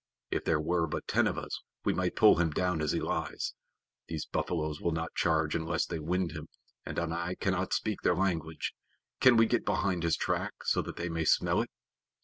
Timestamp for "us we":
1.37-1.93